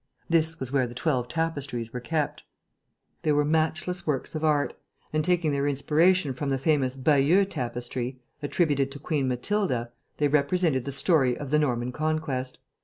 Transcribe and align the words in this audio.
This 0.27 0.59
was 0.59 0.71
where 0.71 0.87
the 0.87 0.95
twelve 0.95 1.27
tapestries 1.27 1.93
were 1.93 1.99
kept. 1.99 2.41
They 3.21 3.31
were 3.31 3.45
matchless 3.45 4.07
works 4.07 4.33
of 4.33 4.43
art 4.43 4.73
and, 5.13 5.23
taking 5.23 5.51
their 5.51 5.67
inspiration 5.67 6.33
from 6.33 6.49
the 6.49 6.57
famous 6.57 6.95
Bayeux 6.95 7.45
Tapestry, 7.45 8.19
attributed 8.41 8.89
to 8.93 8.97
Queen 8.99 9.27
Matilda, 9.27 9.91
they 10.17 10.27
represented 10.27 10.85
the 10.85 10.91
story 10.91 11.37
of 11.37 11.51
the 11.51 11.59
Norman 11.59 11.91
Conquest. 11.91 12.57